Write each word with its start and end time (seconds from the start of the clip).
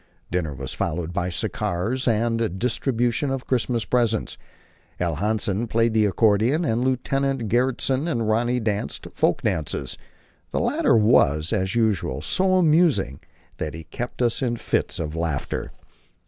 Dinner 0.31 0.55
was 0.55 0.73
followed 0.73 1.13
by 1.13 1.29
cigars 1.29 2.07
and 2.07 2.39
the 2.39 2.49
distribution 2.49 3.29
of 3.29 3.45
Christmas 3.45 3.85
presents. 3.85 4.35
L. 4.99 5.17
Hansen 5.17 5.67
played 5.67 5.93
the 5.93 6.05
accordion, 6.07 6.65
and 6.65 6.83
Lieutenant 6.83 7.47
Gjertsen 7.49 8.07
and 8.09 8.21
Rönne 8.21 8.63
danced 8.63 9.05
"folk 9.13 9.43
dances"; 9.43 9.99
the 10.49 10.59
latter 10.59 10.97
was, 10.97 11.53
as 11.53 11.75
usual, 11.75 12.19
so 12.19 12.55
amusing 12.55 13.19
that 13.57 13.75
he 13.75 13.83
kept 13.83 14.23
us 14.23 14.41
in 14.41 14.55
fits 14.55 14.97
of 14.97 15.15
laughter. 15.15 15.71